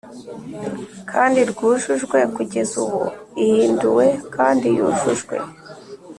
[1.11, 3.03] kandi ryujujwe kugeza ubu
[3.43, 5.35] ihinduwe kandi yujujwe